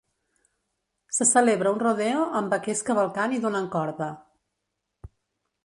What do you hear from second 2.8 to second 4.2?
cavalcant i donant corda.